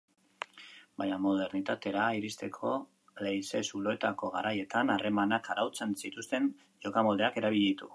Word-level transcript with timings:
Baina 1.01 1.19
modernitatera 1.25 2.07
iristeko, 2.21 2.73
leize-zuloetako 3.27 4.33
garaietan 4.39 4.97
harremanak 4.97 5.55
arautzen 5.57 5.97
zituzten 6.05 6.53
jokamoldeak 6.89 7.43
erabili 7.45 7.67
ditu. 7.73 7.89